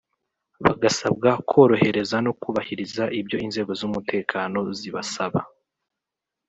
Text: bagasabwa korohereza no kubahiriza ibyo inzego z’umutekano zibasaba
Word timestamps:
bagasabwa 0.63 1.29
korohereza 1.49 2.17
no 2.25 2.31
kubahiriza 2.41 3.03
ibyo 3.19 3.37
inzego 3.45 3.71
z’umutekano 3.79 4.59
zibasaba 4.77 5.39